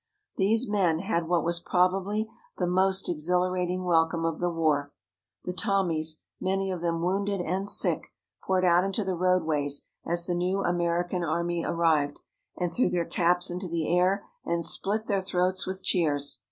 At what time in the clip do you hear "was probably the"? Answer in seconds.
1.45-2.65